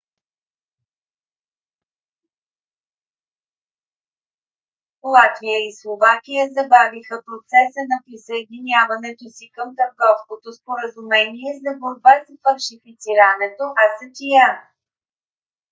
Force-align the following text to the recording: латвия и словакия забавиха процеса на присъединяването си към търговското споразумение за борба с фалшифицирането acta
латвия 5.03 5.59
и 5.69 5.71
словакия 5.81 6.43
забавиха 6.57 7.15
процеса 7.27 7.81
на 7.91 7.97
присъединяването 8.07 9.25
си 9.35 9.45
към 9.55 9.67
търговското 9.79 10.47
споразумение 10.59 11.61
за 11.63 11.71
борба 11.83 12.13
с 12.27 12.29
фалшифицирането 12.43 13.63
acta 13.85 14.49